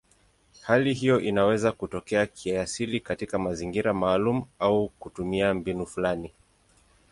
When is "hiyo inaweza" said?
0.93-1.71